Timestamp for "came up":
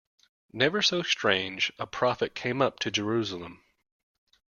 2.33-2.79